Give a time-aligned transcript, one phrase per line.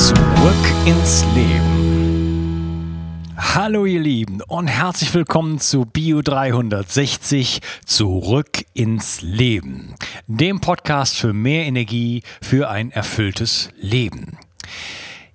[0.00, 0.16] Zurück
[0.86, 3.22] ins Leben.
[3.36, 9.94] Hallo ihr Lieben und herzlich willkommen zu Bio 360 Zurück ins Leben,
[10.26, 14.38] dem Podcast für mehr Energie für ein erfülltes Leben.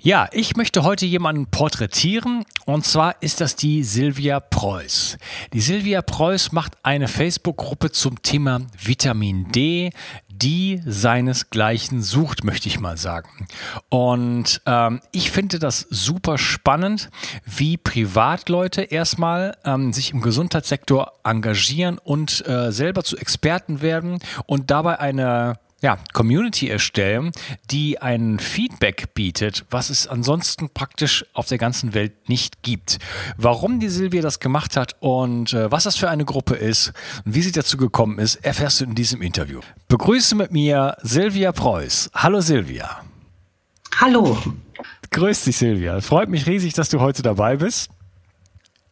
[0.06, 5.18] Ja, ich möchte heute jemanden porträtieren und zwar ist das die Silvia Preuß.
[5.52, 9.90] Die Silvia Preuß macht eine Facebook-Gruppe zum Thema Vitamin D,
[10.30, 13.48] die seinesgleichen sucht, möchte ich mal sagen.
[13.90, 17.10] Und ähm, ich finde das super spannend,
[17.44, 24.70] wie Privatleute erstmal ähm, sich im Gesundheitssektor engagieren und äh, selber zu Experten werden und
[24.70, 27.32] dabei eine ja, Community erstellen,
[27.70, 32.98] die ein Feedback bietet, was es ansonsten praktisch auf der ganzen Welt nicht gibt.
[33.38, 36.94] Warum die Silvia das gemacht hat und äh, was das für eine Gruppe ist
[37.26, 39.60] und wie sie dazu gekommen ist, erfährst du in diesem Interview.
[39.88, 42.12] Begrüße mit mir Silvia Preuß.
[42.14, 43.02] Hallo Silvia.
[44.00, 44.38] Hallo.
[45.12, 46.02] Grüß dich Silvia.
[46.02, 47.90] Freut mich riesig, dass du heute dabei bist.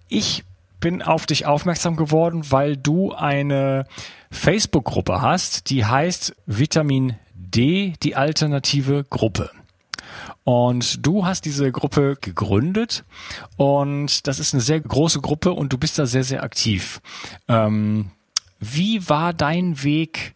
[0.08, 0.44] Ich
[0.84, 3.86] bin auf dich aufmerksam geworden, weil du eine
[4.32, 9.50] Facebook-Gruppe hast, die heißt Vitamin D, die alternative Gruppe.
[10.44, 13.06] Und du hast diese Gruppe gegründet
[13.56, 17.00] und das ist eine sehr große Gruppe und du bist da sehr, sehr aktiv.
[17.48, 18.12] Ähm,
[18.60, 20.36] wie war dein Weg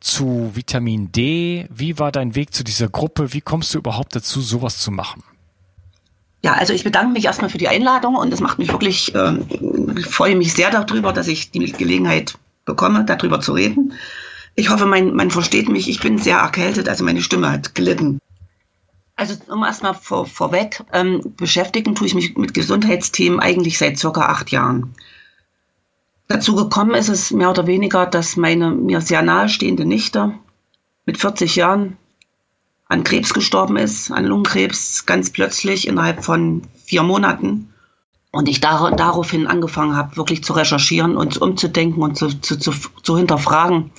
[0.00, 1.66] zu Vitamin D?
[1.70, 3.32] Wie war dein Weg zu dieser Gruppe?
[3.32, 5.22] Wie kommst du überhaupt dazu, sowas zu machen?
[6.42, 9.38] Ja, also ich bedanke mich erstmal für die Einladung und es macht mich wirklich, äh,
[9.98, 13.94] ich freue mich sehr darüber, dass ich die Gelegenheit bekomme, darüber zu reden.
[14.54, 15.88] Ich hoffe, man, man versteht mich.
[15.88, 18.20] Ich bin sehr erkältet, also meine Stimme hat gelitten.
[19.16, 24.26] Also um erstmal vor, vorweg, ähm, beschäftigen tue ich mich mit Gesundheitsthemen eigentlich seit circa
[24.26, 24.94] acht Jahren.
[26.28, 30.34] Dazu gekommen ist es mehr oder weniger, dass meine mir sehr nahestehende Nichte
[31.04, 31.96] mit 40 Jahren
[32.88, 37.72] an Krebs gestorben ist, an Lungenkrebs, ganz plötzlich innerhalb von vier Monaten.
[38.30, 42.72] Und ich dar daraufhin angefangen habe, wirklich zu recherchieren und umzudenken und zu, zu, zu,
[43.02, 43.90] zu hinterfragen,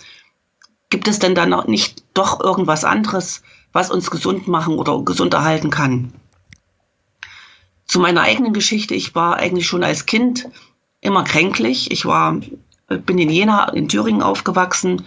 [0.90, 3.42] gibt es denn da noch nicht doch irgendwas anderes,
[3.72, 6.14] was uns gesund machen oder gesund erhalten kann?
[7.86, 10.48] Zu meiner eigenen Geschichte, ich war eigentlich schon als Kind
[11.02, 11.92] immer kränklich.
[11.92, 12.40] Ich war,
[12.88, 15.06] bin in Jena in Thüringen aufgewachsen,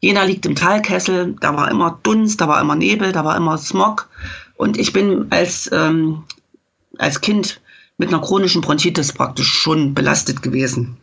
[0.00, 3.58] Jena liegt im Talkessel, da war immer Dunst, da war immer Nebel, da war immer
[3.58, 4.08] Smog.
[4.56, 6.24] Und ich bin als, ähm,
[6.98, 7.60] als Kind
[7.98, 10.96] mit einer chronischen Bronchitis praktisch schon belastet gewesen.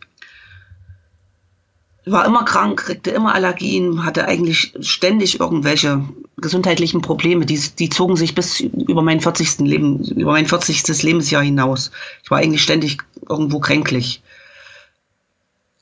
[2.06, 6.02] War immer krank, kriegte immer Allergien, hatte eigentlich ständig irgendwelche
[6.38, 7.46] gesundheitlichen Probleme.
[7.46, 9.58] Die, die zogen sich bis über mein 40.
[9.60, 11.02] Leben, über mein 40.
[11.02, 11.92] Lebensjahr hinaus.
[12.24, 12.98] Ich war eigentlich ständig
[13.28, 14.22] irgendwo kränklich.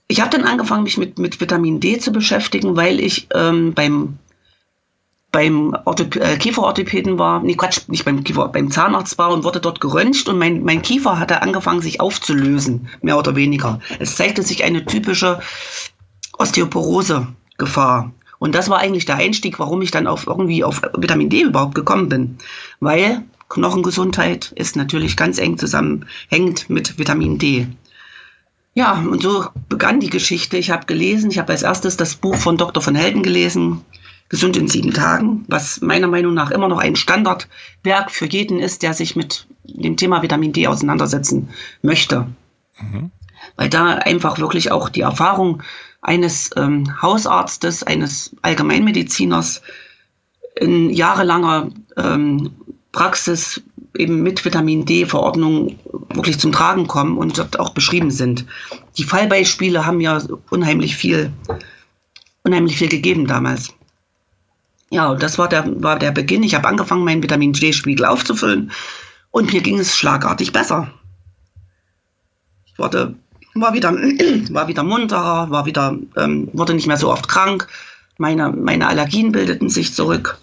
[0.09, 4.19] Ich habe dann angefangen, mich mit, mit Vitamin D zu beschäftigen, weil ich ähm, beim,
[5.33, 9.61] beim Orthop äh, Kieferorthopäden war, nee, Quatsch, nicht beim Kiefer, beim Zahnarzt war und wurde
[9.61, 13.81] dort geröntgt und mein, mein Kiefer hatte angefangen, sich aufzulösen, mehr oder weniger.
[13.99, 15.41] Es zeigte sich eine typische
[16.39, 18.13] Osteoporose-Gefahr.
[18.39, 21.75] Und das war eigentlich der Einstieg, warum ich dann auf irgendwie auf Vitamin D überhaupt
[21.75, 22.39] gekommen bin.
[22.81, 27.69] Weil Knochengesundheit ist natürlich ganz eng zusammenhängend mit Vitamin D.
[28.77, 30.59] Ja, und so begann die Geschichte.
[30.59, 32.83] Ich habe gelesen, ich habe als erstes das Buch von Dr.
[32.83, 33.81] von Helden gelesen,
[34.29, 38.83] Gesund in sieben Tagen, was meiner Meinung nach immer noch ein Standardwerk für jeden ist,
[38.83, 41.49] der sich mit dem Thema Vitamin D auseinandersetzen
[41.81, 42.27] möchte.
[42.79, 43.11] Mhm.
[43.57, 45.63] Weil da einfach wirklich auch die Erfahrung
[46.03, 49.63] eines ähm, Hausarztes, eines Allgemeinmediziners
[50.55, 52.51] in jahrelanger ähm,
[52.93, 53.63] Praxis
[53.99, 55.79] eben mit Vitamin D-Verordnung
[56.13, 58.47] wirklich zum Tragen kommen und dort auch beschrieben sind.
[58.97, 61.33] Die Fallbeispiele haben ja unheimlich viel,
[62.45, 63.75] unheimlich viel gegeben damals.
[64.91, 66.43] Ja, und das war der, war der Beginn.
[66.43, 68.71] Ich habe angefangen, meinen Vitamin D-Spiegel aufzufüllen
[69.31, 70.91] und mir ging es schlagartig besser.
[72.67, 73.15] Ich wurde,
[73.55, 73.93] war, wieder,
[74.51, 77.69] war wieder munterer, war wieder, ähm, wurde nicht mehr so oft krank.
[78.19, 80.39] Meine, meine Allergien bildeten sich zurück.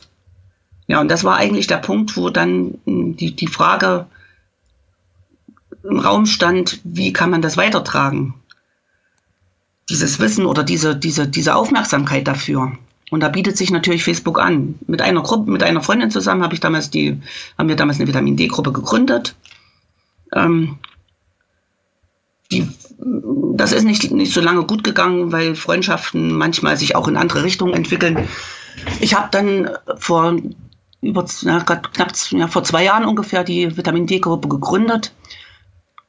[0.88, 4.08] Ja, und das war eigentlich der Punkt, wo dann hm, die, die Frage
[5.84, 8.36] im Raum stand, wie kann man das weitertragen?
[9.90, 12.72] Dieses Wissen oder diese, diese, diese Aufmerksamkeit dafür.
[13.12, 14.76] Und da bietet sich natürlich Facebook an.
[14.88, 17.22] Mit einer Gruppe, mit einer Freundin zusammen habe ich damals die,
[17.58, 19.36] haben wir damals eine Vitamin D-Gruppe gegründet.
[20.34, 20.78] Ähm,
[22.52, 22.68] die,
[23.56, 27.44] das ist nicht, nicht so lange gut gegangen, weil Freundschaften manchmal sich auch in andere
[27.44, 28.28] Richtungen entwickeln.
[29.00, 30.38] Ich habe dann vor
[31.04, 35.14] über na, knapp ja, vor zwei Jahren ungefähr die Vitamin D-Gruppe gegründet,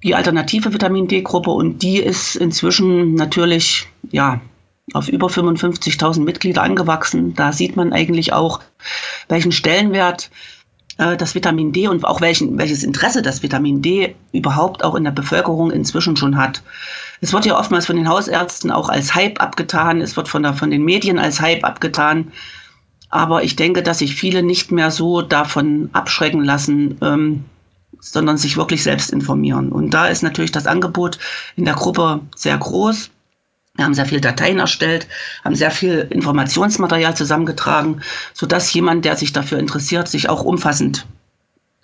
[0.02, 4.41] die alternative Vitamin D-Gruppe, und die ist inzwischen natürlich ja
[4.93, 7.35] auf über 55.000 Mitglieder angewachsen.
[7.35, 8.61] Da sieht man eigentlich auch,
[9.29, 10.31] welchen Stellenwert
[10.99, 15.05] äh, das Vitamin D und auch welchen, welches Interesse das Vitamin D überhaupt auch in
[15.05, 16.62] der Bevölkerung inzwischen schon hat.
[17.20, 20.55] Es wird ja oftmals von den Hausärzten auch als Hype abgetan, es wird von, der,
[20.55, 22.32] von den Medien als Hype abgetan.
[23.15, 27.45] Aber ich denke, dass sich viele nicht mehr so davon abschrecken lassen, ähm,
[28.01, 29.71] sondern sich wirklich selbst informieren.
[29.71, 31.21] Und da ist natürlich das Angebot
[31.55, 33.11] in der Gruppe sehr groß.
[33.77, 35.07] Wir haben sehr viele Dateien erstellt,
[35.45, 38.01] haben sehr viel Informationsmaterial zusammengetragen,
[38.33, 41.07] sodass jemand, der sich dafür interessiert, sich auch umfassend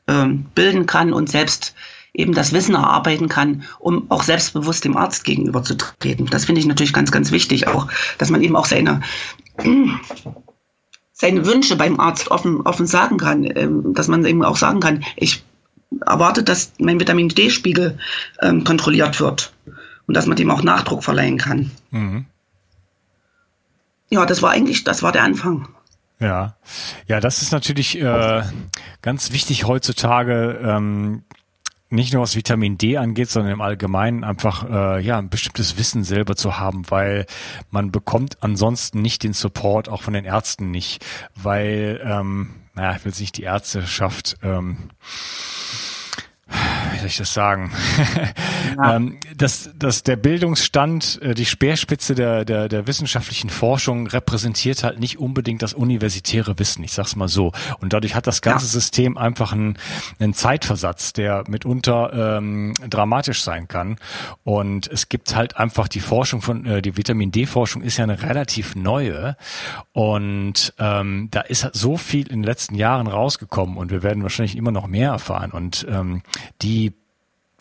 [0.08, 1.76] äh, bilden kann und selbst
[2.12, 6.26] eben das Wissen erarbeiten kann, um auch selbstbewusst dem Arzt gegenüberzutreten.
[6.26, 7.86] Das finde ich natürlich ganz, ganz wichtig, auch,
[8.18, 9.02] dass man eben auch seine,
[11.20, 15.04] seine Wünsche beim Arzt offen, offen sagen kann, äh, dass man eben auch sagen kann,
[15.16, 15.44] ich
[16.06, 17.98] erwarte, dass mein Vitamin D-Spiegel
[18.40, 19.52] ähm, kontrolliert wird
[20.06, 21.70] und dass man dem auch Nachdruck verleihen kann.
[21.90, 22.24] Mhm.
[24.08, 25.68] Ja, das war eigentlich, das war der Anfang.
[26.20, 26.56] Ja,
[27.06, 28.42] ja, das ist natürlich äh,
[29.02, 30.58] ganz wichtig heutzutage.
[30.62, 31.22] Ähm,
[31.90, 36.04] nicht nur was Vitamin D angeht, sondern im Allgemeinen einfach äh, ja ein bestimmtes Wissen
[36.04, 37.26] selber zu haben, weil
[37.70, 41.04] man bekommt ansonsten nicht den Support, auch von den Ärzten nicht,
[41.34, 44.90] weil ähm, naja, ich will nicht die Ärzteschaft ähm,
[46.92, 47.72] wie soll ich das sagen?
[48.76, 48.96] Ja.
[48.96, 55.00] ähm, dass, dass der Bildungsstand, äh, die Speerspitze der, der, der wissenschaftlichen Forschung repräsentiert halt
[55.00, 57.52] nicht unbedingt das universitäre Wissen, ich sag's mal so.
[57.80, 58.70] Und dadurch hat das ganze ja.
[58.70, 59.76] System einfach einen,
[60.18, 63.96] einen Zeitversatz, der mitunter ähm, dramatisch sein kann.
[64.44, 68.22] Und es gibt halt einfach die Forschung von, äh, die Vitamin D-Forschung ist ja eine
[68.22, 69.36] relativ neue.
[69.92, 74.22] Und ähm, da ist halt so viel in den letzten Jahren rausgekommen und wir werden
[74.22, 75.50] wahrscheinlich immer noch mehr erfahren.
[75.50, 76.22] Und ähm,
[76.62, 76.79] die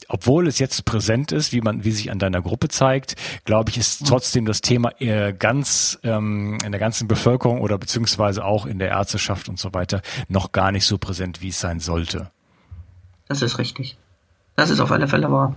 [0.08, 3.16] obwohl es jetzt präsent ist, wie man, wie sich an deiner Gruppe zeigt,
[3.46, 8.44] glaube ich, ist trotzdem das Thema eher ganz ähm, in der ganzen Bevölkerung oder beziehungsweise
[8.44, 11.80] auch in der Ärzteschaft und so weiter noch gar nicht so präsent, wie es sein
[11.80, 12.32] sollte.
[13.28, 13.98] Das ist richtig.
[14.56, 15.56] Das ist auf alle Fälle wahr.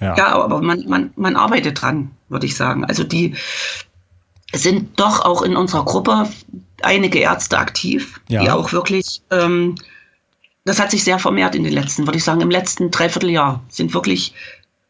[0.00, 2.84] Ja, ja aber man, man, man arbeitet dran, würde ich sagen.
[2.84, 3.36] Also die
[4.52, 6.28] sind doch auch in unserer Gruppe
[6.82, 8.42] einige Ärzte aktiv, ja.
[8.42, 9.76] die auch wirklich ähm,
[10.66, 13.94] das hat sich sehr vermehrt in den letzten, würde ich sagen, im letzten Dreivierteljahr sind
[13.94, 14.34] wirklich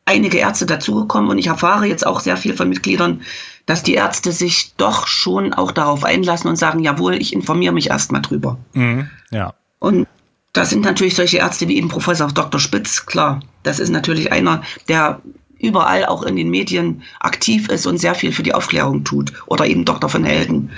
[0.07, 3.21] einige Ärzte dazugekommen und ich erfahre jetzt auch sehr viel von Mitgliedern,
[3.67, 7.91] dass die Ärzte sich doch schon auch darauf einlassen und sagen, jawohl, ich informiere mich
[7.91, 8.57] erstmal drüber.
[8.73, 9.53] Mhm, ja.
[9.79, 10.09] Und
[10.55, 12.59] das sind natürlich solche Ärzte wie eben Professor Dr.
[12.59, 13.41] Spitz, klar.
[13.63, 15.21] Das ist natürlich einer, der
[15.59, 19.33] überall auch in den Medien aktiv ist und sehr viel für die Aufklärung tut.
[19.47, 20.09] Oder eben Dr.
[20.09, 20.71] von Helden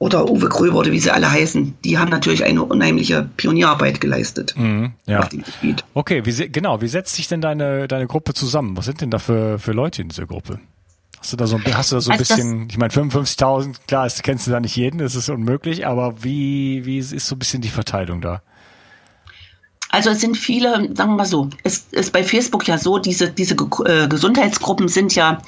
[0.00, 4.54] oder Uwe Gröber oder wie sie alle heißen, die haben natürlich eine unheimliche Pionierarbeit geleistet
[4.56, 5.20] mhm, ja.
[5.20, 5.84] auf dem Gebiet.
[5.92, 8.78] Okay, wie, genau, wie setzt sich denn deine, deine Gruppe zusammen?
[8.78, 10.58] Was sind denn da für, für Leute in dieser Gruppe?
[11.18, 14.04] Hast du da so, hast du da so ein also bisschen, ich meine 55.000, klar,
[14.04, 17.38] das kennst du da nicht jeden, das ist unmöglich, aber wie, wie ist so ein
[17.38, 18.40] bisschen die Verteilung da?
[19.90, 23.30] Also es sind viele, sagen wir mal so, es ist bei Facebook ja so, diese,
[23.30, 25.42] diese äh, Gesundheitsgruppen sind ja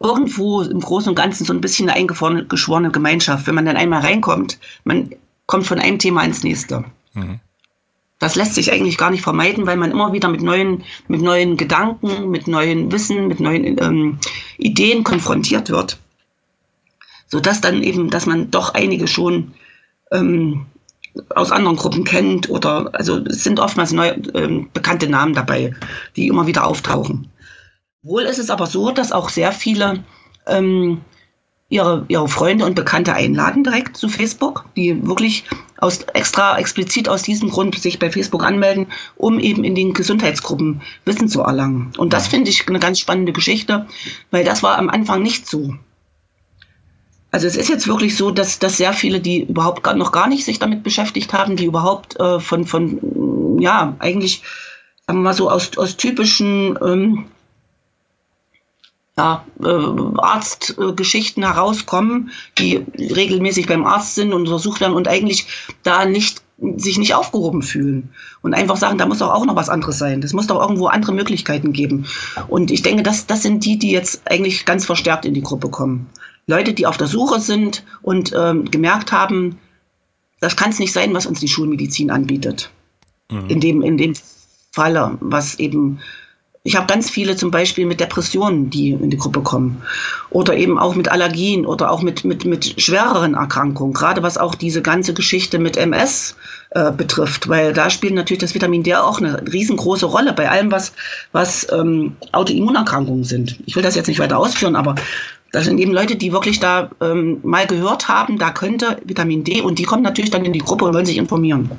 [0.00, 3.46] irgendwo im Großen und Ganzen so ein bisschen eine eingeschworene Gemeinschaft.
[3.46, 5.10] Wenn man dann einmal reinkommt, man
[5.46, 6.84] kommt von einem Thema ins nächste.
[7.14, 7.40] Mhm.
[8.18, 11.56] Das lässt sich eigentlich gar nicht vermeiden, weil man immer wieder mit neuen, mit neuen
[11.56, 14.18] Gedanken, mit neuen Wissen, mit neuen ähm,
[14.56, 15.98] Ideen konfrontiert wird.
[17.28, 19.52] Sodass dann eben, dass man doch einige schon
[20.10, 20.66] ähm,
[21.34, 25.74] aus anderen Gruppen kennt oder also es sind oftmals neue, ähm, bekannte Namen dabei,
[26.16, 27.28] die immer wieder auftauchen.
[28.06, 30.04] Wohl ist es aber so, dass auch sehr viele
[30.46, 31.00] ähm,
[31.68, 35.42] ihre, ihre Freunde und Bekannte einladen direkt zu Facebook, die wirklich
[35.78, 38.86] aus, extra explizit aus diesem Grund sich bei Facebook anmelden,
[39.16, 41.92] um eben in den Gesundheitsgruppen Wissen zu erlangen.
[41.98, 43.86] Und das finde ich eine ganz spannende Geschichte,
[44.30, 45.74] weil das war am Anfang nicht so.
[47.32, 50.28] Also es ist jetzt wirklich so, dass, dass sehr viele, die überhaupt gar, noch gar
[50.28, 54.44] nicht sich damit beschäftigt haben, die überhaupt äh, von, von, ja, eigentlich,
[55.08, 57.26] sagen wir mal so, aus, aus typischen ähm,
[59.18, 65.46] ja, äh, Arztgeschichten äh, herauskommen, die regelmäßig beim Arzt sind und untersucht werden und eigentlich
[65.82, 66.42] da nicht
[66.76, 70.22] sich nicht aufgehoben fühlen und einfach sagen, da muss doch auch noch was anderes sein.
[70.22, 72.06] Das muss doch irgendwo andere Möglichkeiten geben.
[72.48, 75.68] Und ich denke, das, das sind die, die jetzt eigentlich ganz verstärkt in die Gruppe
[75.68, 76.08] kommen.
[76.46, 79.58] Leute, die auf der Suche sind und ähm, gemerkt haben,
[80.40, 82.70] das kann es nicht sein, was uns die Schulmedizin anbietet.
[83.30, 83.50] Mhm.
[83.50, 84.14] In, dem, in dem
[84.72, 85.98] Falle, was eben
[86.66, 89.82] ich habe ganz viele zum Beispiel mit Depressionen, die in die Gruppe kommen.
[90.30, 93.94] Oder eben auch mit Allergien oder auch mit, mit, mit schwereren Erkrankungen.
[93.94, 96.34] Gerade was auch diese ganze Geschichte mit MS
[96.70, 97.48] äh, betrifft.
[97.48, 100.92] Weil da spielt natürlich das Vitamin D auch eine riesengroße Rolle bei allem, was,
[101.30, 103.60] was ähm, Autoimmunerkrankungen sind.
[103.66, 104.96] Ich will das jetzt nicht weiter ausführen, aber
[105.52, 109.60] das sind eben Leute, die wirklich da ähm, mal gehört haben, da könnte Vitamin D
[109.60, 111.70] und die kommen natürlich dann in die Gruppe und wollen sich informieren.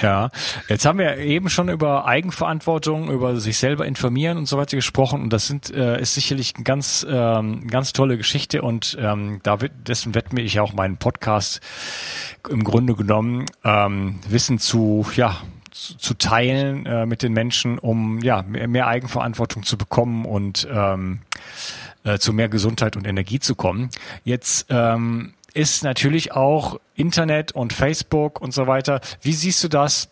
[0.00, 0.30] Ja,
[0.68, 5.22] jetzt haben wir eben schon über Eigenverantwortung, über sich selber informieren und so weiter gesprochen.
[5.22, 8.62] Und das sind äh, ist sicherlich eine ganz ähm, ganz tolle Geschichte.
[8.62, 11.60] Und ähm, da wird, dessen widme ich auch meinen Podcast
[12.48, 15.36] im Grunde genommen ähm, Wissen zu ja
[15.70, 20.66] zu, zu teilen äh, mit den Menschen, um ja mehr, mehr Eigenverantwortung zu bekommen und
[20.70, 21.20] ähm,
[22.04, 23.90] äh, zu mehr Gesundheit und Energie zu kommen.
[24.24, 29.00] Jetzt ähm, ist natürlich auch Internet und Facebook und so weiter.
[29.22, 30.08] Wie siehst du das,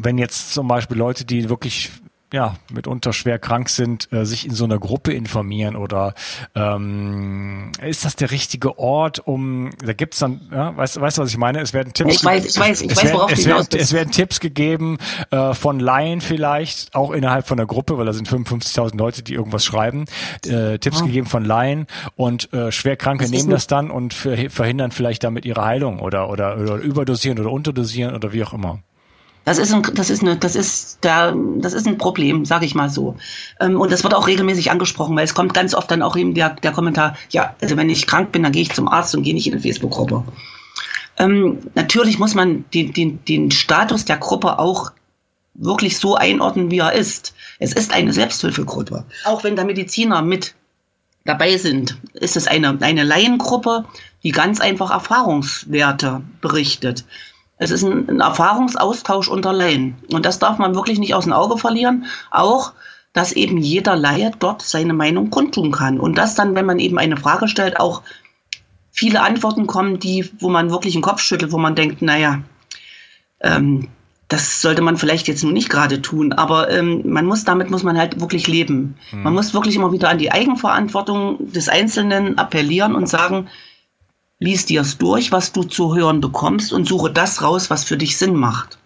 [0.00, 1.90] wenn jetzt zum Beispiel Leute, die wirklich
[2.34, 6.14] ja, mitunter schwer krank sind, äh, sich in so einer Gruppe informieren oder
[6.56, 11.30] ähm, ist das der richtige Ort, um da gibt's dann, ja, weißt, weißt du, was
[11.30, 11.60] ich meine?
[11.60, 14.40] Es werden Tipps Ich weiß, ich weiß, ich weiß, worauf es, werden, es werden Tipps
[14.40, 14.98] gegeben
[15.30, 19.34] äh, von Laien vielleicht, auch innerhalb von der Gruppe, weil da sind 55.000 Leute, die
[19.34, 20.06] irgendwas schreiben,
[20.44, 21.06] äh, Tipps oh.
[21.06, 21.86] gegeben von Laien
[22.16, 26.58] und äh, Schwerkranke das nehmen das dann und verhindern vielleicht damit ihre Heilung oder, oder,
[26.58, 28.80] oder überdosieren oder unterdosieren oder wie auch immer.
[29.44, 32.74] Das ist ein, das ist eine, das ist der, das ist ein Problem, sage ich
[32.74, 33.16] mal so.
[33.60, 36.34] Ähm, und das wird auch regelmäßig angesprochen, weil es kommt ganz oft dann auch eben
[36.34, 39.22] der, der Kommentar, ja, also wenn ich krank bin, dann gehe ich zum Arzt und
[39.22, 40.24] gehe nicht in eine Facebook-Gruppe.
[41.18, 44.92] Ähm, natürlich muss man den, den, den Status der Gruppe auch
[45.54, 47.34] wirklich so einordnen, wie er ist.
[47.58, 49.04] Es ist eine Selbsthilfegruppe.
[49.24, 50.54] Auch wenn da Mediziner mit
[51.24, 53.84] dabei sind, ist es eine, eine Laiengruppe,
[54.22, 57.04] die ganz einfach Erfahrungswerte berichtet.
[57.64, 59.96] Es ist ein, ein Erfahrungsaustausch unter Laien.
[60.12, 62.06] Und das darf man wirklich nicht aus dem Auge verlieren.
[62.30, 62.72] Auch,
[63.12, 65.98] dass eben jeder Laie dort seine Meinung kundtun kann.
[65.98, 68.02] Und dass dann, wenn man eben eine Frage stellt, auch
[68.92, 72.42] viele Antworten kommen, die, wo man wirklich den Kopf schüttelt, wo man denkt, naja,
[73.40, 73.88] ähm,
[74.28, 77.82] das sollte man vielleicht jetzt nun nicht gerade tun, aber ähm, man muss damit muss
[77.82, 78.96] man halt wirklich leben.
[79.12, 79.22] Mhm.
[79.22, 83.48] Man muss wirklich immer wieder an die Eigenverantwortung des Einzelnen appellieren und sagen,
[84.38, 87.96] lies dir es durch, was du zu hören bekommst und suche das raus, was für
[87.96, 88.78] dich Sinn macht.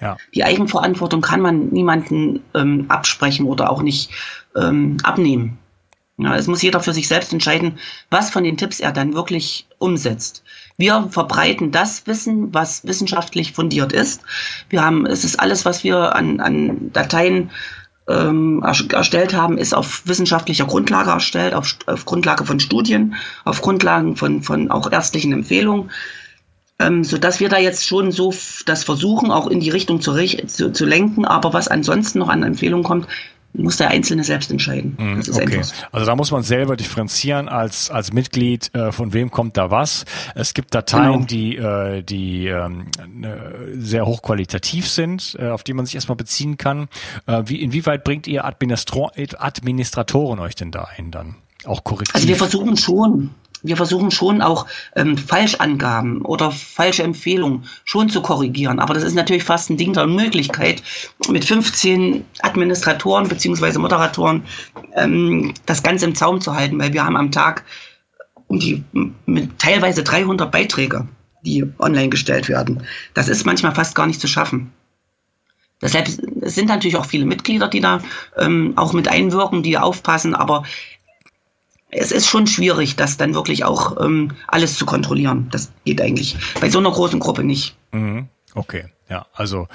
[0.00, 0.16] Ja.
[0.34, 4.10] Die Eigenverantwortung kann man niemanden ähm, absprechen oder auch nicht
[4.54, 5.58] ähm, abnehmen.
[6.20, 7.78] Ja, es muss jeder für sich selbst entscheiden,
[8.10, 10.42] was von den Tipps er dann wirklich umsetzt.
[10.76, 14.22] Wir verbreiten das Wissen, was wissenschaftlich fundiert ist.
[14.68, 17.50] Wir haben, es ist alles, was wir an, an Dateien
[18.08, 24.16] ähm, erstellt haben, ist auf wissenschaftlicher Grundlage erstellt, auf, auf Grundlage von Studien, auf Grundlagen
[24.16, 25.90] von, von auch ärztlichen Empfehlungen.
[26.80, 28.32] Ähm, so dass wir da jetzt schon so
[28.66, 30.14] das versuchen, auch in die Richtung zu,
[30.46, 31.24] zu, zu lenken.
[31.24, 33.08] Aber was ansonsten noch an Empfehlungen kommt,
[33.58, 34.96] muss der Einzelne selbst entscheiden.
[34.98, 35.62] Mm, okay.
[35.92, 40.04] Also da muss man selber differenzieren als, als Mitglied, äh, von wem kommt da was.
[40.34, 41.24] Es gibt Dateien, genau.
[41.26, 42.70] die, äh, die äh,
[43.74, 46.88] sehr hochqualitativ sind, äh, auf die man sich erstmal beziehen kann.
[47.26, 51.36] Äh, wie, inwieweit bringt ihr Administra Administratoren euch denn da ein dann?
[51.64, 52.14] Auch korrekt?
[52.14, 53.30] Also wir versuchen schon,
[53.62, 58.78] wir versuchen schon auch ähm, Falschangaben oder falsche Empfehlungen schon zu korrigieren.
[58.78, 60.82] Aber das ist natürlich fast ein Ding der Unmöglichkeit,
[61.28, 64.44] mit 15 Administratoren beziehungsweise Moderatoren
[64.94, 67.64] ähm, das Ganze im Zaum zu halten, weil wir haben am Tag
[68.46, 68.82] um die
[69.26, 71.06] mit teilweise 300 Beiträge,
[71.42, 72.82] die online gestellt werden.
[73.14, 74.72] Das ist manchmal fast gar nicht zu schaffen.
[75.80, 78.00] Deshalb es sind natürlich auch viele Mitglieder, die da
[78.36, 80.64] ähm, auch mit einwirken, die aufpassen, aber
[81.90, 85.48] es ist schon schwierig, das dann wirklich auch ähm, alles zu kontrollieren.
[85.50, 87.76] Das geht eigentlich bei so einer großen Gruppe nicht.
[87.92, 88.28] Mhm.
[88.54, 89.68] Okay, ja, also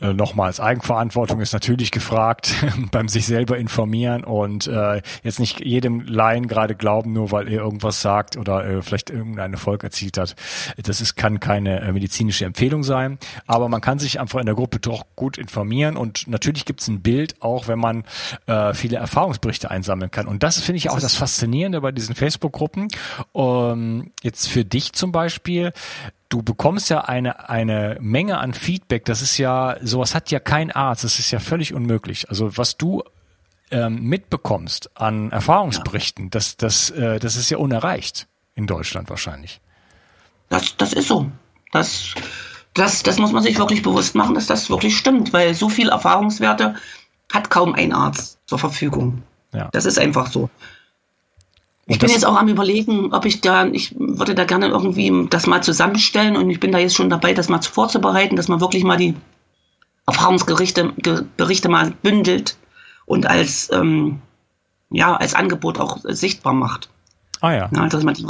[0.00, 2.52] äh, nochmals, Eigenverantwortung ist natürlich gefragt
[2.90, 7.62] beim sich selber informieren und äh, jetzt nicht jedem Laien gerade glauben, nur weil er
[7.62, 10.34] irgendwas sagt oder äh, vielleicht irgendeinen Erfolg erzielt hat.
[10.82, 14.56] Das ist, kann keine äh, medizinische Empfehlung sein, aber man kann sich einfach in der
[14.56, 18.02] Gruppe doch gut informieren und natürlich gibt es ein Bild, auch wenn man
[18.46, 20.26] äh, viele Erfahrungsberichte einsammeln kann.
[20.26, 22.88] Und das finde ich auch das Faszinierende bei diesen Facebook-Gruppen.
[23.34, 25.72] Ähm, jetzt für dich zum Beispiel,
[26.34, 29.04] du bekommst ja eine, eine Menge an Feedback.
[29.04, 31.04] Das ist ja, sowas hat ja kein Arzt.
[31.04, 32.28] Das ist ja völlig unmöglich.
[32.28, 33.04] Also was du
[33.70, 36.30] ähm, mitbekommst an Erfahrungsberichten, ja.
[36.30, 38.26] das, das, äh, das ist ja unerreicht
[38.56, 39.60] in Deutschland wahrscheinlich.
[40.48, 41.30] Das, das ist so.
[41.70, 42.14] Das,
[42.74, 45.88] das, das muss man sich wirklich bewusst machen, dass das wirklich stimmt, weil so viel
[45.88, 46.74] Erfahrungswerte
[47.32, 49.22] hat kaum ein Arzt zur Verfügung.
[49.52, 49.68] Ja.
[49.72, 50.50] Das ist einfach so.
[51.86, 55.46] Ich bin jetzt auch am überlegen, ob ich da, ich würde da gerne irgendwie das
[55.46, 58.84] mal zusammenstellen und ich bin da jetzt schon dabei, das mal vorzubereiten, dass man wirklich
[58.84, 59.14] mal die
[60.06, 60.92] Erfahrungsberichte
[61.36, 62.56] Berichte mal bündelt
[63.06, 64.20] und als, ähm,
[64.90, 66.88] ja, als Angebot auch sichtbar macht.
[67.40, 67.70] Ah ja.
[67.74, 68.26] ja dass man die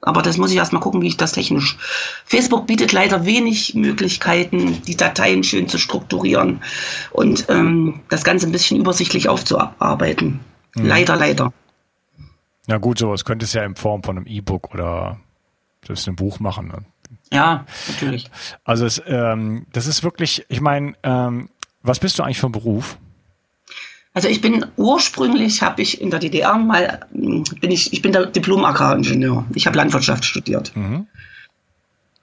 [0.00, 1.76] aber das muss ich erstmal gucken, wie ich das technisch.
[2.24, 6.62] Facebook bietet leider wenig Möglichkeiten, die Dateien schön zu strukturieren
[7.10, 10.40] und ähm, das Ganze ein bisschen übersichtlich aufzuarbeiten.
[10.74, 10.86] Mhm.
[10.86, 11.52] Leider, leider.
[12.66, 15.18] Na gut, sowas könnte es ja in Form von einem E-Book oder
[15.86, 16.68] selbst einem Buch machen.
[16.68, 16.84] Ne?
[17.32, 18.30] Ja, natürlich.
[18.64, 21.48] Also es, ähm, das ist wirklich, ich meine, ähm,
[21.82, 22.96] was bist du eigentlich für ein Beruf?
[24.14, 28.26] Also ich bin ursprünglich habe ich in der DDR mal bin ich ich bin der
[28.26, 29.44] Diplom Agraringenieur.
[29.54, 30.74] Ich habe Landwirtschaft studiert.
[30.76, 31.08] Mhm.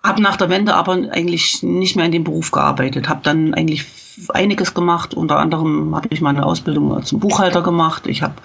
[0.01, 3.09] Habe nach der Wende aber eigentlich nicht mehr in dem Beruf gearbeitet.
[3.09, 3.85] Habe dann eigentlich
[4.29, 5.13] einiges gemacht.
[5.13, 8.07] Unter anderem habe ich meine Ausbildung zum Buchhalter gemacht.
[8.07, 8.35] Ich habe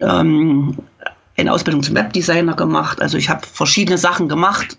[0.00, 0.76] ähm,
[1.36, 3.00] eine Ausbildung zum Webdesigner gemacht.
[3.00, 4.76] Also ich habe verschiedene Sachen gemacht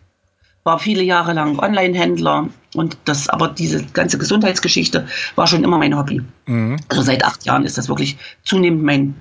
[0.64, 5.98] war viele Jahre lang Online-Händler und das, aber diese ganze Gesundheitsgeschichte war schon immer mein
[5.98, 6.22] Hobby.
[6.46, 6.78] Mhm.
[6.88, 9.16] Also seit acht Jahren ist das wirklich zunehmend mein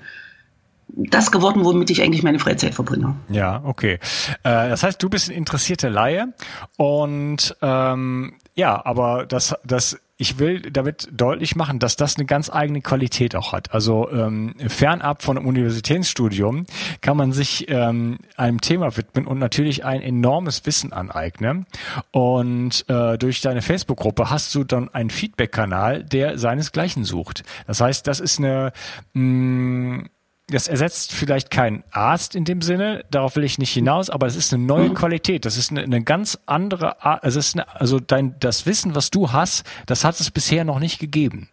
[0.95, 3.15] das geworden, womit ich eigentlich meine Freizeit verbringe.
[3.29, 3.99] Ja, okay.
[4.43, 6.33] Äh, das heißt, du bist ein interessierter Laie
[6.77, 12.51] und ähm, ja, aber das, das ich will damit deutlich machen, dass das eine ganz
[12.51, 13.73] eigene Qualität auch hat.
[13.73, 16.67] Also ähm, fernab von einem Universitätsstudium
[17.01, 21.65] kann man sich ähm, einem Thema widmen und natürlich ein enormes Wissen aneignen.
[22.11, 27.41] Und äh, durch deine Facebook-Gruppe hast du dann einen Feedback-Kanal, der seinesgleichen sucht.
[27.65, 28.73] Das heißt, das ist eine
[29.13, 30.03] mh,
[30.51, 34.35] das ersetzt vielleicht keinen Arzt in dem Sinne, darauf will ich nicht hinaus, aber es
[34.35, 34.93] ist eine neue mhm.
[34.93, 35.45] Qualität.
[35.45, 38.95] Das ist eine, eine ganz andere Art, also, es ist eine, also dein, das Wissen,
[38.95, 41.49] was du hast, das hat es bisher noch nicht gegeben.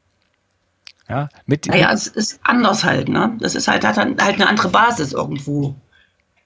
[1.09, 3.35] Ja, mit, naja, es ist anders halt, ne?
[3.41, 5.75] Das ist halt, hat halt eine andere Basis irgendwo,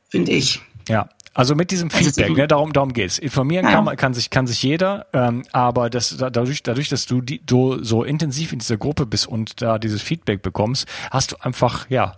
[0.09, 0.61] finde ich.
[0.88, 3.19] Ja, also mit diesem Feedback, ne, darum, darum geht's.
[3.19, 3.73] Informieren ja.
[3.73, 7.83] kann, kann, sich, kann sich jeder, ähm, aber das, dadurch, dadurch, dass du die, du
[7.83, 12.17] so intensiv in dieser Gruppe bist und da dieses Feedback bekommst, hast du einfach ja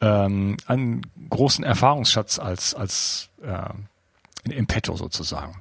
[0.00, 5.56] ähm, einen großen Erfahrungsschatz als, als äh, im Petto sozusagen.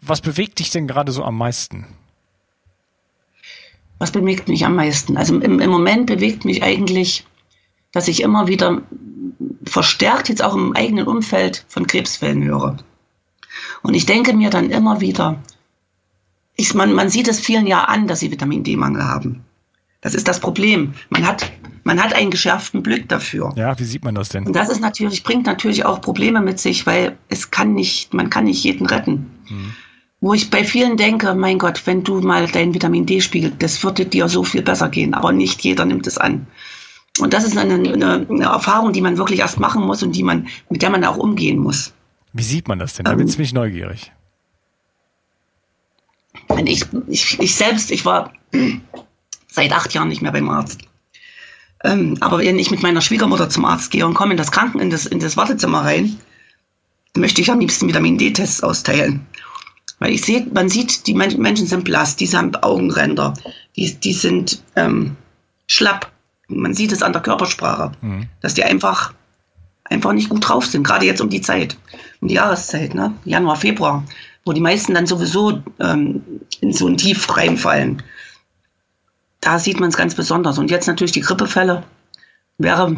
[0.00, 1.86] Was bewegt dich denn gerade so am meisten?
[3.98, 5.16] Was bewegt mich am meisten?
[5.16, 7.24] Also im, im Moment bewegt mich eigentlich,
[7.92, 8.82] dass ich immer wieder
[9.64, 12.76] verstärkt jetzt auch im eigenen Umfeld von Krebsfällen höre.
[13.82, 15.42] Und ich denke mir dann immer wieder,
[16.56, 19.44] ich, man, man sieht es vielen ja an, dass sie Vitamin D-Mangel haben.
[20.00, 20.94] Das ist das Problem.
[21.10, 21.50] Man hat,
[21.84, 23.52] man hat einen geschärften Blick dafür.
[23.56, 24.46] Ja, wie sieht man das denn?
[24.46, 28.30] Und das ist natürlich, bringt natürlich auch Probleme mit sich, weil es kann nicht, man
[28.30, 29.30] kann nicht jeden retten.
[29.46, 29.72] Hm.
[30.20, 34.06] Wo ich bei vielen denke, mein Gott, wenn du mal deinen Vitamin D-Spiegel, das würde
[34.06, 36.46] dir so viel besser gehen, aber nicht jeder nimmt es an.
[37.18, 40.22] Und das ist eine, eine, eine, Erfahrung, die man wirklich erst machen muss und die
[40.22, 41.92] man, mit der man auch umgehen muss.
[42.32, 43.04] Wie sieht man das denn?
[43.04, 44.12] Da bin ich ähm, neugierig.
[46.64, 48.32] Ich, ich, ich selbst, ich war
[49.48, 50.80] seit acht Jahren nicht mehr beim Arzt.
[51.84, 54.80] Ähm, aber wenn ich mit meiner Schwiegermutter zum Arzt gehe und komme in das Kranken,
[54.80, 56.18] in das, in das Wartezimmer rein,
[57.16, 59.26] möchte ich am liebsten Vitamin D-Tests austeilen.
[59.98, 63.32] Weil ich sehe, man sieht, die Menschen sind blass, die haben Augenränder,
[63.76, 65.16] die, die sind ähm,
[65.66, 66.12] schlapp
[66.48, 68.26] man sieht es an der Körpersprache, mhm.
[68.40, 69.14] dass die einfach,
[69.84, 71.76] einfach nicht gut drauf sind, gerade jetzt um die Zeit,
[72.20, 73.14] um die Jahreszeit, ne?
[73.24, 74.04] Januar, Februar,
[74.44, 76.22] wo die meisten dann sowieso ähm,
[76.60, 78.02] in so ein Tief reinfallen.
[79.40, 80.58] Da sieht man es ganz besonders.
[80.58, 81.84] Und jetzt natürlich die Grippefälle.
[82.58, 82.96] Wäre,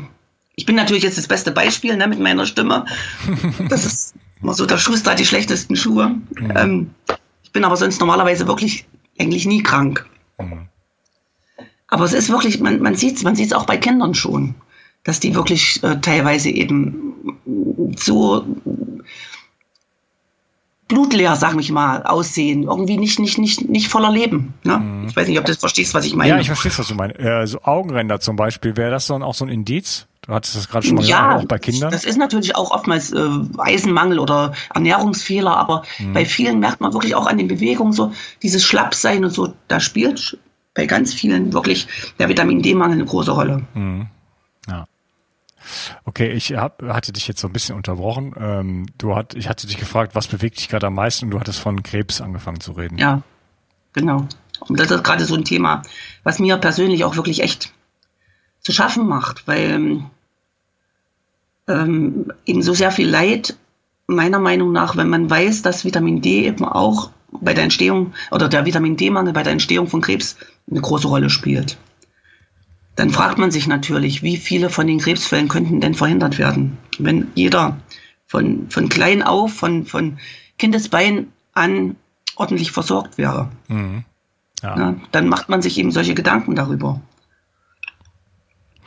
[0.54, 2.84] ich bin natürlich jetzt das beste Beispiel ne, mit meiner Stimme.
[3.68, 6.16] Das ist immer so, der Schuster hat die schlechtesten Schuhe.
[6.38, 6.52] Mhm.
[6.54, 6.90] Ähm,
[7.42, 8.86] ich bin aber sonst normalerweise wirklich
[9.18, 10.06] eigentlich nie krank.
[10.38, 10.68] Mhm.
[11.88, 14.54] Aber es ist wirklich, man, man sieht es man sieht's auch bei Kindern schon,
[15.04, 17.14] dass die wirklich äh, teilweise eben
[17.96, 18.44] so
[20.88, 22.64] blutleer, sag ich mal, aussehen.
[22.64, 24.54] Irgendwie nicht, nicht, nicht, nicht voller Leben.
[24.64, 24.78] Ne?
[24.78, 25.08] Mhm.
[25.08, 26.30] Ich weiß nicht, ob du das verstehst, was ich meine.
[26.30, 27.18] Ja, ich verstehe, was du meinst.
[27.18, 30.06] Äh, so Augenränder zum Beispiel, wäre das dann auch so ein Indiz?
[30.22, 31.90] Du hattest das gerade schon mal ja, gesagt, auch bei Kindern.
[31.90, 36.12] Das ist natürlich auch oftmals äh, Eisenmangel oder Ernährungsfehler, aber mhm.
[36.12, 39.80] bei vielen merkt man wirklich auch an den Bewegungen so dieses Schlappsein und so, da
[39.80, 40.38] spielt
[40.78, 41.88] bei ganz vielen wirklich
[42.20, 43.66] der Vitamin D-Mangel eine große Rolle.
[43.74, 44.06] Mhm.
[44.68, 44.86] Ja.
[46.04, 48.32] Okay, ich hab, hatte dich jetzt so ein bisschen unterbrochen.
[48.38, 51.40] Ähm, du hat, ich hatte dich gefragt, was bewegt dich gerade am meisten und du
[51.40, 52.96] hattest von Krebs angefangen zu reden.
[52.96, 53.22] Ja,
[53.92, 54.28] genau.
[54.68, 55.82] Und das ist gerade so ein Thema,
[56.22, 57.72] was mir persönlich auch wirklich echt
[58.60, 60.04] zu schaffen macht, weil
[61.66, 63.56] ähm, eben so sehr viel Leid,
[64.06, 68.48] meiner Meinung nach, wenn man weiß, dass Vitamin D eben auch bei der Entstehung oder
[68.48, 70.36] der Vitamin D-Mangel bei der Entstehung von Krebs
[70.70, 71.78] eine große Rolle spielt.
[72.96, 77.28] dann fragt man sich natürlich, wie viele von den Krebsfällen könnten denn verhindert werden, wenn
[77.34, 77.78] jeder
[78.26, 80.18] von, von klein auf, von, von
[80.58, 81.96] Kindesbein an
[82.34, 83.50] ordentlich versorgt wäre.
[83.68, 84.04] Mhm.
[84.62, 84.76] Ja.
[84.76, 87.00] Ja, dann macht man sich eben solche Gedanken darüber.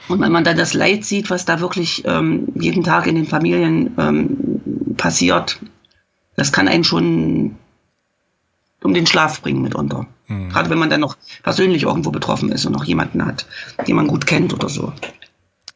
[0.07, 3.25] Und wenn man dann das Leid sieht, was da wirklich ähm, jeden Tag in den
[3.25, 5.59] Familien ähm, passiert,
[6.35, 7.55] das kann einen schon
[8.83, 10.07] um den Schlaf bringen mitunter.
[10.27, 10.49] Mhm.
[10.49, 13.45] Gerade wenn man dann noch persönlich irgendwo betroffen ist und noch jemanden hat,
[13.87, 14.93] den man gut kennt oder so.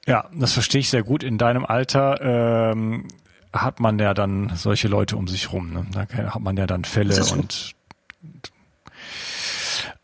[0.08, 1.24] Ja, das verstehe ich sehr gut.
[1.24, 3.08] In deinem Alter ähm,
[3.52, 5.74] hat man ja dann solche Leute um sich rum.
[5.74, 5.86] Ne?
[5.92, 7.76] Da hat man ja dann Fälle und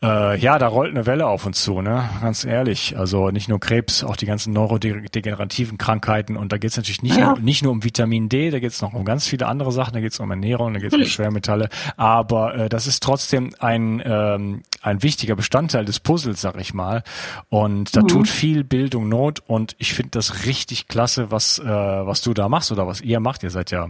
[0.02, 2.08] äh, ja, da rollt eine Welle auf uns zu, ne?
[2.20, 2.98] Ganz ehrlich.
[2.98, 6.36] Also nicht nur Krebs, auch die ganzen neurodegenerativen Krankheiten.
[6.36, 7.30] Und da geht es natürlich nicht, ja.
[7.30, 9.94] nur, nicht nur um Vitamin D, da geht es noch um ganz viele andere Sachen.
[9.94, 11.68] Da geht es um Ernährung, da geht es um Schwermetalle.
[11.96, 17.04] Aber äh, das ist trotzdem ein, ähm, ein wichtiger Bestandteil des Puzzles, sag ich mal.
[17.48, 18.08] Und da mhm.
[18.08, 19.42] tut viel Bildung Not.
[19.46, 23.20] Und ich finde das richtig klasse, was, äh, was du da machst oder was ihr
[23.20, 23.44] macht.
[23.44, 23.88] Ihr seid ja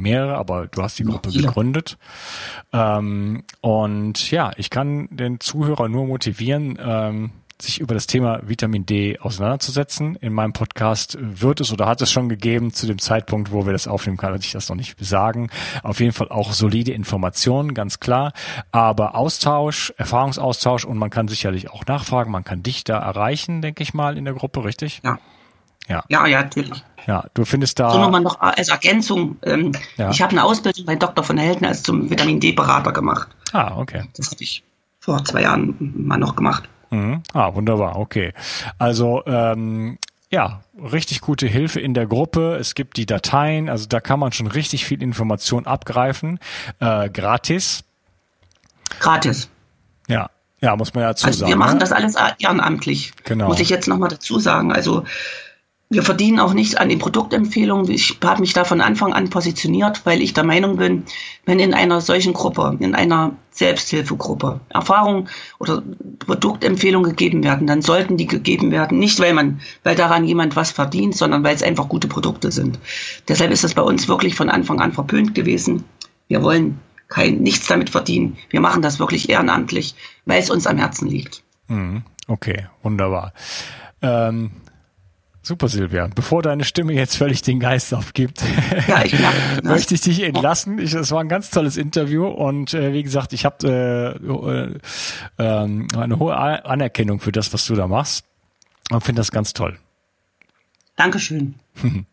[0.00, 1.98] mehrere, aber du hast die Gruppe gegründet.
[2.72, 7.30] Ähm, und ja, ich kann den Zuhörer nur motivieren, ähm,
[7.62, 10.16] sich über das Thema Vitamin D auseinanderzusetzen.
[10.16, 13.72] In meinem Podcast wird es oder hat es schon gegeben zu dem Zeitpunkt, wo wir
[13.72, 15.50] das aufnehmen, kann ich das noch nicht sagen.
[15.82, 18.32] Auf jeden Fall auch solide Informationen, ganz klar.
[18.72, 22.30] Aber Austausch, Erfahrungsaustausch und man kann sicherlich auch nachfragen.
[22.30, 25.00] Man kann dich da erreichen, denke ich mal, in der Gruppe, richtig?
[25.04, 25.18] Ja.
[25.88, 26.84] Ja, ja, ja natürlich.
[27.06, 27.90] Ja, du findest da.
[27.90, 29.36] So nochmal noch als Ergänzung.
[29.42, 30.10] Ähm, ja.
[30.10, 31.24] Ich habe eine Ausbildung bei Dr.
[31.24, 33.28] von Helden als zum Vitamin D-Berater gemacht.
[33.52, 34.04] Ah, okay.
[34.16, 34.62] Das habe ich
[35.00, 36.68] vor zwei Jahren mal noch gemacht.
[36.90, 37.22] Mhm.
[37.32, 38.32] Ah, wunderbar, okay.
[38.78, 39.98] Also, ähm,
[40.30, 42.56] ja, richtig gute Hilfe in der Gruppe.
[42.60, 46.38] Es gibt die Dateien, also da kann man schon richtig viel Information abgreifen.
[46.78, 47.84] Äh, gratis.
[49.00, 49.48] Gratis.
[50.06, 51.50] Ja, ja, muss man ja dazu also sagen.
[51.50, 51.80] Wir machen ne?
[51.80, 53.12] das alles ehrenamtlich.
[53.24, 53.48] Genau.
[53.48, 54.72] Muss ich jetzt nochmal dazu sagen.
[54.72, 55.04] Also
[55.92, 57.90] wir verdienen auch nichts an den Produktempfehlungen.
[57.90, 61.02] Ich habe mich da von Anfang an positioniert, weil ich der Meinung bin,
[61.46, 65.82] wenn in einer solchen Gruppe, in einer Selbsthilfegruppe Erfahrung oder
[66.20, 70.70] Produktempfehlungen gegeben werden, dann sollten die gegeben werden, nicht weil man, weil daran jemand was
[70.70, 72.78] verdient, sondern weil es einfach gute Produkte sind.
[73.28, 75.82] Deshalb ist das bei uns wirklich von Anfang an verpönt gewesen.
[76.28, 78.38] Wir wollen kein, nichts damit verdienen.
[78.50, 81.42] Wir machen das wirklich ehrenamtlich, weil es uns am Herzen liegt.
[81.66, 82.04] Mhm.
[82.28, 83.32] Okay, wunderbar.
[84.02, 84.52] Ähm,
[85.42, 86.08] Super, Silvia.
[86.14, 88.42] Bevor deine Stimme jetzt völlig den Geist aufgibt,
[88.86, 89.14] ja, ich
[89.62, 90.78] möchte ich dich entlassen.
[90.78, 94.18] Ich, es war ein ganz tolles Interview und äh, wie gesagt, ich habe
[95.38, 95.44] äh, äh,
[95.96, 98.26] eine hohe Anerkennung für das, was du da machst
[98.90, 99.78] und finde das ganz toll.
[100.96, 101.54] Dankeschön.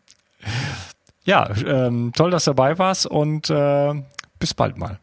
[1.24, 3.94] ja, ähm, toll, dass du dabei warst und äh,
[4.38, 4.98] bis bald mal.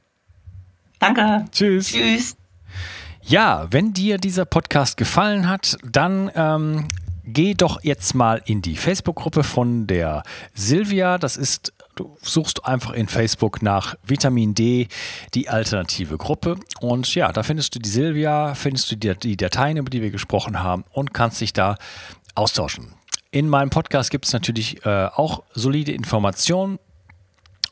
[0.98, 1.46] Danke.
[1.52, 1.90] Tschüss.
[1.92, 2.36] Tschüss.
[3.22, 6.88] Ja, wenn dir dieser Podcast gefallen hat, dann ähm,
[7.26, 11.18] geh doch jetzt mal in die Facebook-Gruppe von der Silvia.
[11.18, 14.88] Das ist, du suchst einfach in Facebook nach Vitamin D,
[15.34, 16.58] die alternative Gruppe.
[16.80, 20.62] Und ja, da findest du die Silvia, findest du die, Dateien, über die wir gesprochen
[20.62, 21.76] haben und kannst dich da
[22.36, 22.94] austauschen.
[23.32, 26.80] In meinem Podcast gibt es natürlich äh, auch solide Informationen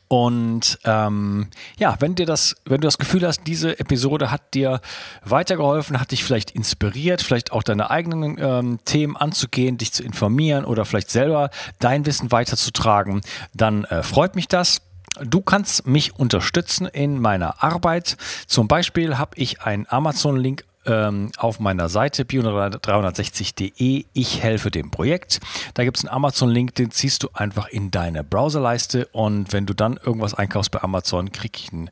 [0.08, 4.80] und ähm, ja, wenn dir das, wenn du das Gefühl hast, diese Episode hat dir
[5.24, 10.64] weitergeholfen, hat dich vielleicht inspiriert, vielleicht auch deine eigenen ähm, Themen anzugehen, dich zu informieren
[10.64, 13.22] oder vielleicht selber dein Wissen weiterzutragen,
[13.54, 14.82] dann äh, freut mich das.
[15.22, 18.16] Du kannst mich unterstützen in meiner Arbeit.
[18.46, 24.04] Zum Beispiel habe ich einen Amazon-Link ähm, auf meiner Seite bio360.de.
[24.12, 25.40] Ich helfe dem Projekt.
[25.74, 29.74] Da gibt es einen Amazon-Link, den ziehst du einfach in deine Browserleiste und wenn du
[29.74, 31.90] dann irgendwas einkaufst bei Amazon, kriege ich ein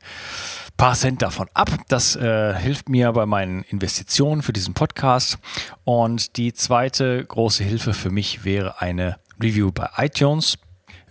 [0.77, 1.69] paar Cent davon ab.
[1.87, 5.37] Das äh, hilft mir bei meinen Investitionen für diesen Podcast.
[5.83, 10.57] Und die zweite große Hilfe für mich wäre eine Review bei iTunes.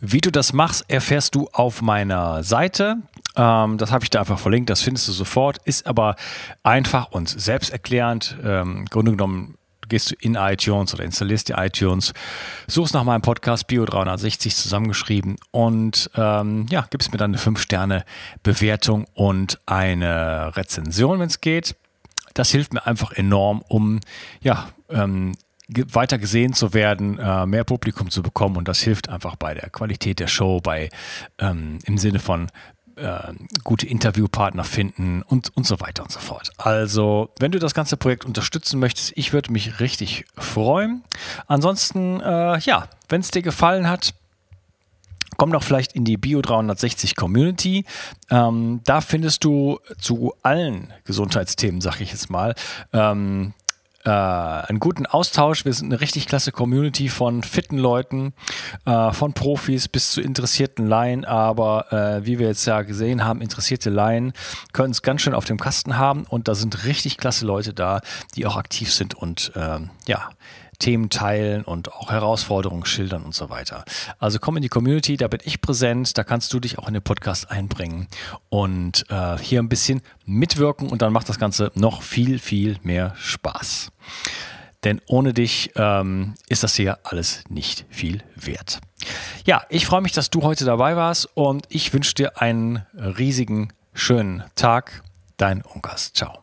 [0.01, 2.97] Wie du das machst, erfährst du auf meiner Seite.
[3.37, 6.17] Ähm, das habe ich da einfach verlinkt, das findest du sofort, ist aber
[6.63, 8.37] einfach und selbsterklärend.
[8.45, 9.57] Ähm, Im Grunde genommen
[9.89, 12.15] gehst du in iTunes oder installierst dir iTunes,
[12.67, 19.07] suchst nach meinem Podcast Bio 360 zusammengeschrieben und ähm, ja, gibst mir dann eine 5-Sterne-Bewertung
[19.15, 21.77] und eine Rezension, wenn es geht.
[22.35, 24.01] Das hilft mir einfach enorm, um
[24.41, 25.35] ja, ähm,
[25.69, 29.71] weiter gesehen zu werden, äh, mehr Publikum zu bekommen und das hilft einfach bei der
[29.71, 30.89] Qualität der Show, bei
[31.39, 32.49] ähm, im Sinne von
[32.97, 33.33] äh,
[33.65, 36.51] gute Interviewpartner finden und, und so weiter und so fort.
[36.59, 41.03] Also, wenn du das ganze Projekt unterstützen möchtest, ich würde mich richtig freuen.
[41.47, 44.15] Ansonsten, äh, ja, wenn es dir gefallen hat,
[45.37, 47.85] komm doch vielleicht in die Bio 360 Community.
[48.31, 52.55] Ähm, da findest du zu allen Gesundheitsthemen, sag ich jetzt mal,
[52.93, 53.55] ähm,
[54.05, 55.65] äh, einen guten Austausch.
[55.65, 58.33] Wir sind eine richtig klasse Community von fitten Leuten,
[58.85, 61.25] äh, von Profis bis zu interessierten Laien.
[61.25, 64.33] Aber äh, wie wir jetzt ja gesehen haben, interessierte Laien
[64.73, 66.25] können es ganz schön auf dem Kasten haben.
[66.25, 68.01] Und da sind richtig klasse Leute da,
[68.35, 70.31] die auch aktiv sind und ähm, ja,
[70.83, 73.85] Themen teilen und auch Herausforderungen schildern und so weiter.
[74.19, 76.95] Also komm in die Community, da bin ich präsent, da kannst du dich auch in
[76.95, 78.09] den Podcast einbringen
[78.49, 83.15] und äh, hier ein bisschen mitwirken und dann macht das Ganze noch viel, viel mehr
[83.17, 83.93] Spaß.
[84.83, 88.81] Denn ohne dich ähm, ist das hier alles nicht viel wert.
[89.47, 93.73] Ja, ich freue mich, dass du heute dabei warst und ich wünsche dir einen riesigen,
[93.95, 95.05] schönen Tag.
[95.37, 96.13] Dein Unkas.
[96.13, 96.43] Ciao.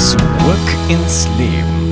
[0.00, 0.18] Zurück
[0.88, 1.89] ins Leben.